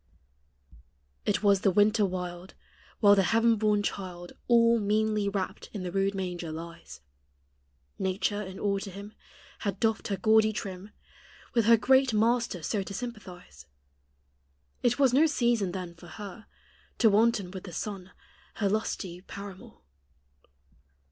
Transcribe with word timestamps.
It 1.27 1.43
was 1.43 1.61
the 1.61 1.69
winter 1.69 2.03
wild 2.07 2.55
While 3.01 3.13
the 3.13 3.21
heaven 3.21 3.55
born 3.55 3.83
child 3.83 4.31
All 4.47 4.79
meanly 4.79 5.29
wrapt 5.29 5.69
in 5.73 5.83
the 5.83 5.91
rude 5.91 6.15
manger 6.15 6.51
lies 6.51 7.01
Nature, 7.99 8.41
in 8.41 8.57
awe 8.59 8.79
to 8.79 8.89
Him, 8.89 9.13
Had 9.59 9.79
doffed 9.79 10.07
her 10.07 10.17
gaudy 10.17 10.53
trim, 10.53 10.89
With 11.53 11.65
her 11.65 11.77
great 11.77 12.15
Master 12.15 12.63
so 12.63 12.81
to 12.81 12.95
sympathize; 12.95 13.67
It 14.81 14.97
was 14.97 15.13
no 15.13 15.27
season 15.27 15.71
then 15.71 15.93
for 15.93 16.07
her 16.07 16.47
To 16.97 17.09
wanton 17.11 17.51
with 17.51 17.65
the 17.65 17.71
sun, 17.71 18.09
her 18.55 18.67
lusty 18.67 19.21
paramour. 19.21 19.81